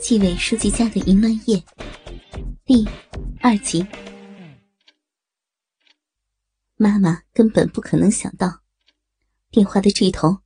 [0.00, 1.62] 纪委书记家的淫乱夜
[2.64, 2.86] 第
[3.40, 3.84] 二集。
[6.76, 8.60] 妈妈根本不可能想到，
[9.50, 10.38] 电话的这头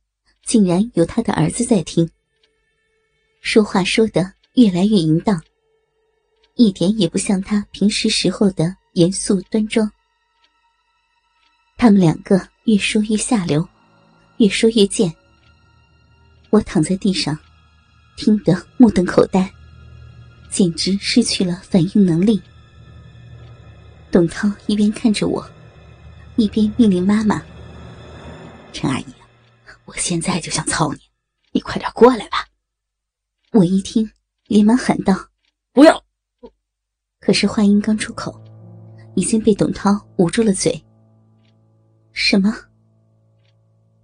[0.43, 2.09] 竟然有她的儿子在听，
[3.41, 5.41] 说话说得越来越淫荡，
[6.55, 9.89] 一点也不像他平时时候的严肃端庄。
[11.77, 13.67] 他们两个越说越下流，
[14.37, 15.13] 越说越贱。
[16.49, 17.37] 我躺在地上。
[18.15, 19.51] 听得目瞪口呆，
[20.49, 22.41] 简直失去了反应能力。
[24.11, 25.43] 董涛一边看着我，
[26.35, 27.43] 一边命令妈妈
[28.71, 29.05] ：“陈阿姨，
[29.85, 30.99] 我现在就想操你，
[31.51, 32.45] 你快点过来吧！”
[33.53, 34.09] 我一听，
[34.47, 35.15] 连忙喊道
[35.73, 36.03] ：“不要！”
[37.19, 38.39] 可是话音刚出口，
[39.15, 40.83] 已经被董涛捂住了嘴。
[42.11, 42.55] 什么？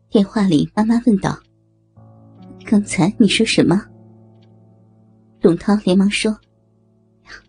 [0.10, 1.40] 电话里妈妈问道
[2.66, 3.86] ：“刚才你说什么？”
[5.42, 6.38] 董涛连忙说：“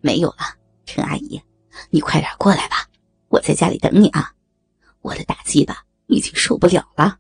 [0.01, 1.43] 没有了，陈阿姨，
[1.91, 2.89] 你快点过来吧，
[3.29, 4.33] 我在家里等你啊！
[5.01, 7.19] 我的打击吧已经受不了了。”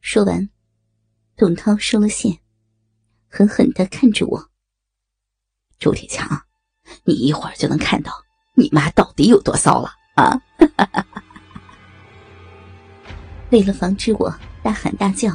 [0.00, 0.50] 说完，
[1.36, 2.40] 董涛收了线，
[3.28, 4.50] 狠狠的看着我
[5.78, 6.42] ：“周铁强，
[7.04, 8.12] 你一会儿就能看到
[8.54, 10.42] 你妈到底有多骚了啊！”
[13.50, 15.32] 为了防止我大喊大叫，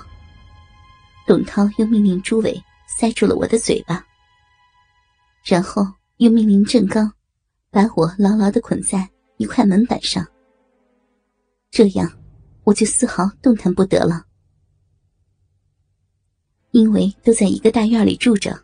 [1.26, 2.62] 董涛又命令朱伟。
[2.96, 4.06] 塞住了我的嘴巴，
[5.44, 5.86] 然后
[6.18, 7.12] 又命令郑刚
[7.72, 10.26] 把我牢牢的捆在一块门板上。
[11.72, 12.10] 这样，
[12.64, 14.24] 我就丝毫动弹不得了。
[16.72, 18.58] 因为都在一个大院里住着，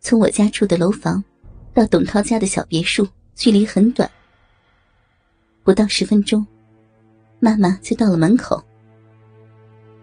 [0.00, 1.22] 从我家住的楼房
[1.72, 4.10] 到董涛家的小别墅距离很短，
[5.62, 6.44] 不到十分钟，
[7.38, 8.62] 妈妈就到了门口。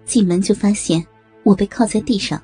[0.06, 1.06] 进门就发现
[1.44, 2.42] 我被靠在地上。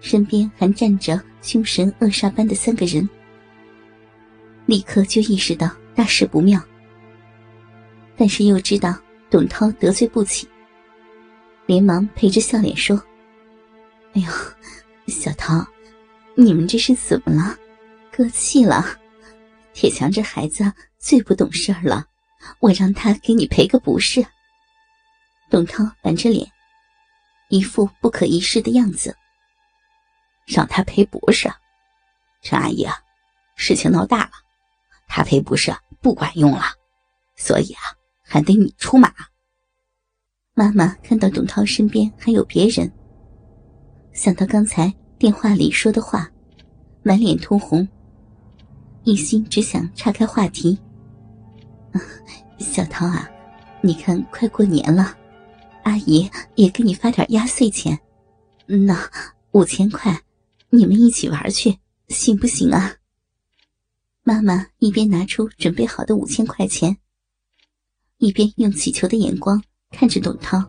[0.00, 3.08] 身边还站着凶神恶煞般的三个人，
[4.66, 6.60] 立刻就意识到大事不妙。
[8.16, 8.96] 但是又知道
[9.30, 10.48] 董涛得罪不起，
[11.66, 12.96] 连忙陪着笑脸说
[14.14, 14.28] ：“哎呦，
[15.06, 15.66] 小涛，
[16.34, 17.56] 你们这是怎么了？
[18.10, 18.84] 割气了？
[19.72, 22.04] 铁强这孩子最不懂事儿了，
[22.58, 24.24] 我让他给你赔个不是。”
[25.50, 26.46] 董涛板着脸，
[27.48, 29.16] 一副不可一世的样子。
[30.48, 31.52] 让他赔不是，
[32.42, 32.94] 陈阿姨啊，
[33.54, 34.30] 事情闹大了，
[35.06, 35.70] 他赔不是
[36.00, 36.62] 不管用了，
[37.36, 37.82] 所以啊，
[38.22, 39.12] 还得你出马。
[40.54, 42.90] 妈妈看到董涛身边还有别人，
[44.12, 46.30] 想到刚才电话里说的话，
[47.02, 47.86] 满脸通红，
[49.04, 50.78] 一心只想岔开话题。
[52.58, 53.28] 小涛啊，
[53.82, 55.14] 你看快过年了，
[55.84, 57.98] 阿姨也给你发点压岁钱，
[58.66, 58.98] 那
[59.52, 60.18] 五千块。
[60.70, 62.94] 你们一起玩去，行不行啊？
[64.22, 66.94] 妈妈一边拿出准备好的五千块钱，
[68.18, 70.62] 一边用乞求的眼光看着董涛，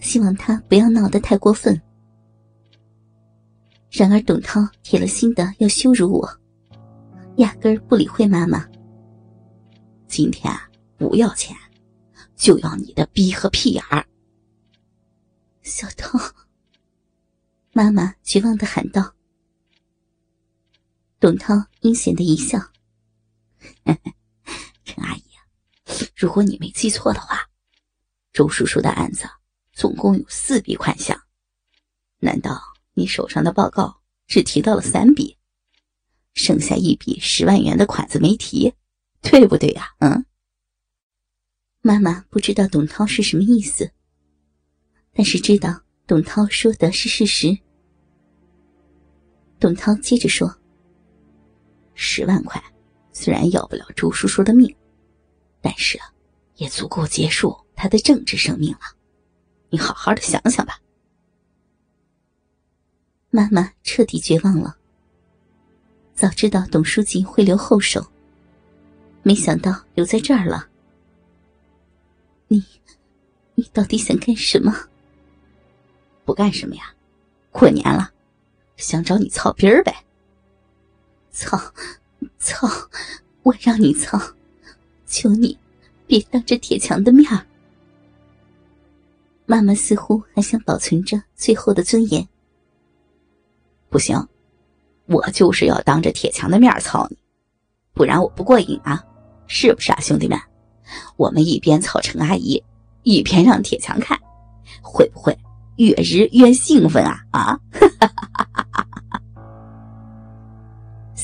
[0.00, 1.78] 希望他不要闹得太过分。
[3.90, 6.26] 然而，董涛铁了心的要羞辱我，
[7.36, 8.66] 压根儿不理会妈妈。
[10.08, 10.50] 今天
[10.96, 11.54] 不要钱，
[12.34, 14.02] 就要你的逼和屁眼儿，
[15.60, 16.18] 小 涛。
[17.82, 19.14] 妈妈绝望的喊道
[21.18, 22.58] ：“董涛阴险的一笑，
[24.84, 25.22] 陈阿姨，
[26.14, 27.48] 如果你没记错的话，
[28.34, 29.24] 周叔叔的案子
[29.72, 31.18] 总共有四笔款项，
[32.18, 32.60] 难道
[32.92, 35.38] 你手上的报告只提到了三笔，
[36.34, 38.74] 剩下一笔十万元的款子没提，
[39.22, 39.94] 对不对呀？
[40.00, 40.26] 嗯。”
[41.80, 43.90] 妈妈不知道董涛是什么意思，
[45.14, 45.80] 但是知道。
[46.06, 47.56] 董涛说的是事实。
[49.60, 50.56] 董涛接着说
[51.94, 52.60] ：“十万块
[53.12, 54.74] 虽然要不了周叔叔的命，
[55.60, 56.00] 但是
[56.56, 58.80] 也足够结束他的政治生命了。
[59.68, 60.80] 你好好的想想吧。”
[63.28, 64.76] 妈妈彻底绝望了。
[66.14, 68.04] 早知道董书记会留后手，
[69.22, 70.68] 没想到留在这儿了。
[72.48, 72.64] 你，
[73.54, 74.74] 你到底想干什么？
[76.24, 76.92] 不干什么呀？
[77.50, 78.12] 过年了，
[78.80, 79.94] 想找你操逼儿呗。
[81.30, 81.56] 操，
[82.38, 82.68] 操！
[83.42, 84.20] 我让你操，
[85.06, 85.56] 求你
[86.06, 87.46] 别当着铁强的面儿。
[89.46, 92.26] 妈妈似乎还想保存着最后的尊严。
[93.88, 94.28] 不行，
[95.06, 97.16] 我就是要当着铁强的面操你，
[97.94, 99.04] 不然我不过瘾啊！
[99.46, 100.38] 是不是啊，兄弟们？
[101.16, 102.62] 我们一边操陈阿姨，
[103.02, 104.18] 一边让铁强看，
[104.82, 105.36] 会不会？
[105.76, 107.58] 越日越兴奋啊啊！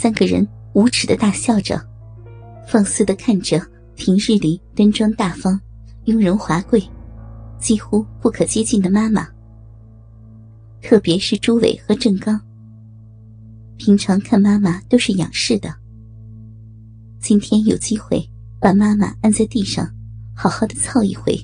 [0.06, 1.84] 三个人无耻的大笑着，
[2.68, 3.60] 放肆的看着
[3.96, 5.60] 平日里端庄大方、
[6.04, 6.80] 雍容华贵、
[7.58, 9.26] 几乎不可接近的妈妈。
[10.80, 12.40] 特别是朱伟和郑刚，
[13.78, 15.74] 平常看妈妈都是仰视的，
[17.18, 18.24] 今天有机会
[18.60, 19.92] 把妈妈按在地上，
[20.36, 21.36] 好好的操一回，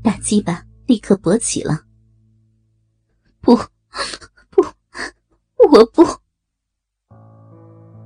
[0.00, 1.80] 大鸡巴立刻勃起了。
[3.42, 3.56] 不，
[4.48, 4.62] 不，
[5.74, 6.21] 我不！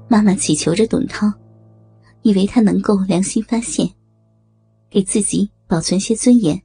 [0.09, 1.33] 妈妈祈求着董涛，
[2.23, 3.89] 以为他能够良心发现，
[4.89, 6.61] 给自己保存些尊严。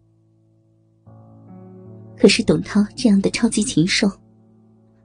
[2.18, 4.10] 可是董涛这样的超级禽兽，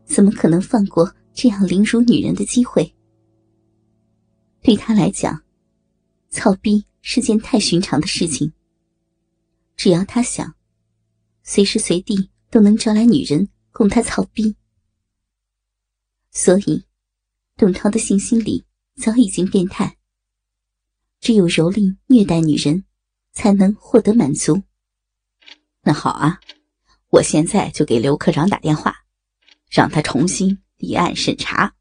[0.05, 2.95] 怎么可能放过这样凌辱女人的机会？
[4.63, 5.43] 对他来讲，
[6.29, 8.53] 操逼是件太寻常的事情。
[9.77, 10.55] 只要他想，
[11.43, 13.49] 随时随地都能招来女人。
[13.79, 14.57] 供他操逼，
[16.31, 16.86] 所以
[17.57, 18.67] 董涛的信心里
[18.97, 19.97] 早已经变态。
[21.21, 22.85] 只有蹂躏虐待女人，
[23.33, 24.63] 才能获得满足。
[25.81, 26.39] 那好啊，
[27.09, 28.95] 我现在就给刘科长打电话，
[29.71, 31.75] 让他重新立案审查。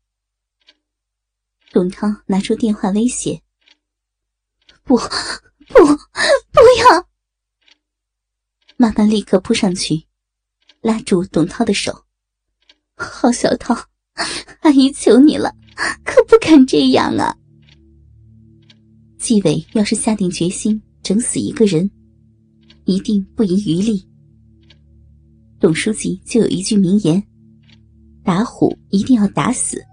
[1.71, 3.41] 董涛拿出电话威胁
[4.83, 5.05] ：“不，不，
[5.75, 7.09] 不要！”
[8.77, 10.07] 妈妈立刻扑上去。
[10.79, 12.05] 拉住董涛的手，
[12.95, 13.75] 郝小涛，
[14.61, 15.55] 阿姨求你了，
[16.45, 17.35] 敢这样啊！
[19.17, 21.89] 纪委要是下定决心整死一个人，
[22.83, 24.07] 一定不遗余力。
[25.59, 27.21] 董书记就有一句名言
[28.23, 29.83] ：“打虎一定要打死。”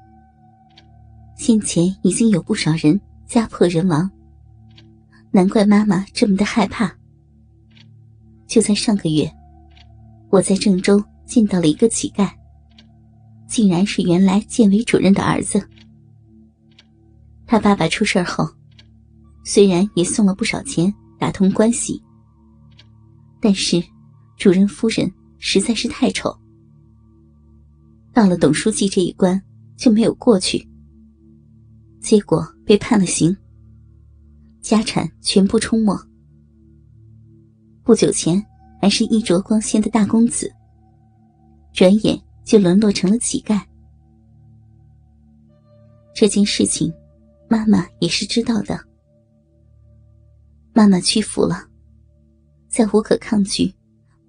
[1.39, 4.11] 先前已经有不少人家破人亡，
[5.31, 6.95] 难怪妈妈这么的害怕。
[8.47, 9.27] 就在上个月。
[10.29, 12.31] 我在郑州见到了一个乞丐，
[13.47, 15.67] 竟然是原来建委主任的儿子。
[17.53, 18.49] 他爸爸出事后，
[19.45, 22.03] 虽然也送了不少钱打通关系，
[23.43, 23.79] 但是
[24.39, 26.35] 主任夫人实在是太丑，
[28.11, 29.39] 到了董书记这一关
[29.77, 30.67] 就没有过去，
[32.01, 33.37] 结果被判了刑，
[34.63, 35.95] 家产全部冲没。
[37.83, 38.43] 不久前。
[38.81, 40.53] 还是衣着光鲜的大公子，
[41.73, 43.63] 转眼就沦落成了乞丐。
[46.13, 46.93] 这件事情，
[47.53, 48.83] 妈妈也是知道的。
[50.73, 51.69] 妈妈屈服了，
[52.67, 53.71] 在无可抗拒、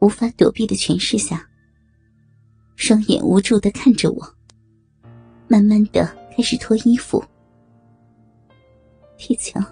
[0.02, 1.48] 无法躲避的权势下，
[2.76, 4.36] 双眼无助的看着我，
[5.48, 6.06] 慢慢的
[6.36, 7.24] 开始脱衣服。
[9.16, 9.66] 铁强，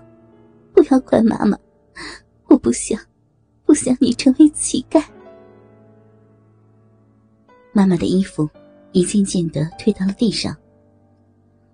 [0.72, 1.60] 不要怪妈妈，
[2.48, 2.98] 我不想。
[3.66, 5.04] 不想你成为乞丐。
[7.74, 8.50] 妈妈的衣服
[8.94, 10.56] 一件件的退到了地上，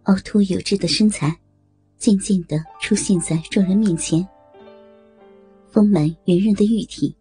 [0.06, 1.39] 凹凸有致的身材
[1.97, 4.25] 渐渐的出现在众人面前，
[5.69, 7.15] 丰满圆润的玉体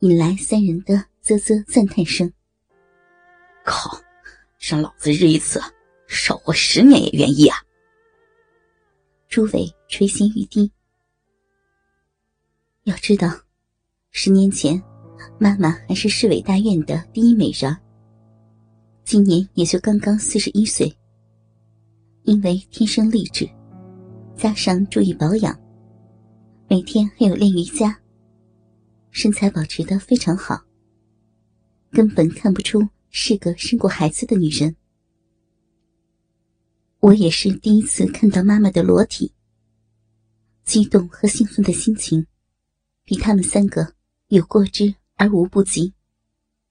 [0.00, 2.30] 引来三人的啧啧赞叹声。
[3.64, 3.96] 靠，
[4.58, 5.60] 让老子日一次，
[6.08, 7.56] 少活十年也愿意啊！
[9.28, 10.70] 朱伟垂涎欲滴，
[12.84, 13.28] 要知道。
[14.10, 14.82] 十年前，
[15.38, 17.74] 妈妈还是市委大院的第一美人，
[19.04, 20.92] 今年也就刚刚四十一岁。
[22.24, 23.48] 因为天生丽质，
[24.36, 25.58] 加上注意保养，
[26.68, 27.96] 每天还有练瑜伽，
[29.10, 30.64] 身材保持的非常好，
[31.90, 34.74] 根本看不出是个生过孩子的女人。
[37.00, 39.32] 我也是第一次看到妈妈的裸体，
[40.64, 42.26] 激动和兴奋的心情，
[43.04, 43.94] 比他们三个。
[44.28, 45.92] 有过之而无不及。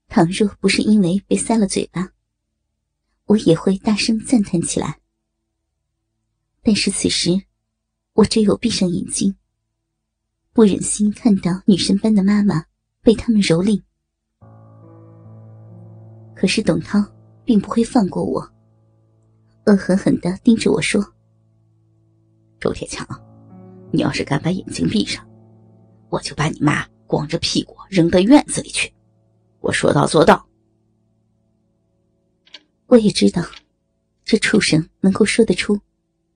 [0.07, 2.11] 倘若不是因为被塞了嘴巴，
[3.25, 4.99] 我也会大声赞叹起来。
[6.63, 7.39] 但是此时，
[8.13, 9.35] 我只有闭上眼睛，
[10.53, 12.65] 不忍心看到女神般的妈妈
[13.01, 13.81] 被他们蹂躏。
[16.35, 17.03] 可是董涛
[17.43, 18.41] 并不会放过我，
[19.65, 21.01] 恶狠狠地盯着我说
[22.59, 23.07] ：“周铁强，
[23.91, 25.25] 你要是敢把眼睛闭上，
[26.09, 28.89] 我就把你妈。”光着屁股扔到院子里去，
[29.59, 30.47] 我说到做到。
[32.85, 33.43] 我也知道，
[34.23, 35.77] 这畜生能够说得出，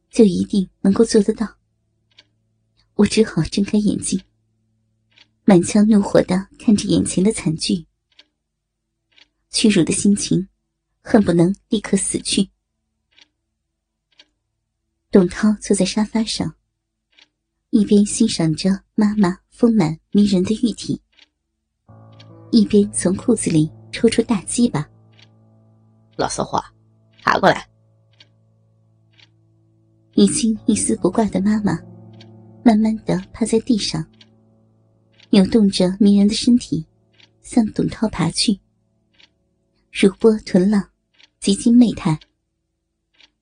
[0.10, 1.48] 就一定能够做得到。
[2.96, 4.22] 我只好睁开眼睛，
[5.44, 7.86] 满腔怒火的看着眼前的惨剧，
[9.50, 10.48] 屈辱的心情，
[11.02, 12.50] 恨不能立刻死去。
[15.12, 16.56] 董涛坐在沙发上，
[17.70, 19.40] 一边欣赏着妈妈。
[19.56, 21.02] 丰满迷人的玉体，
[22.52, 24.86] 一边从裤子里抽出大鸡巴。
[26.18, 26.62] 老骚货，
[27.24, 27.66] 爬过来！
[30.16, 31.82] 已经一丝不挂的妈妈，
[32.68, 34.04] 慢慢的趴在地上，
[35.30, 36.88] 扭动着迷人的身体，
[37.44, 38.60] 向董涛爬去。
[39.92, 40.90] 如波豚浪，
[41.40, 42.20] 极尽媚态，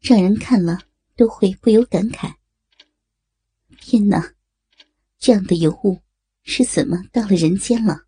[0.01, 0.77] 让人看了
[1.15, 2.33] 都会不由感慨：
[3.79, 4.33] 天哪，
[5.17, 6.01] 这样的尤物
[6.43, 8.03] 是怎么到了人间了？